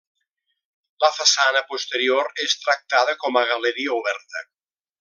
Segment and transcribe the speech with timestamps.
[1.03, 4.43] La façana posterior és tractada com a galeria oberta.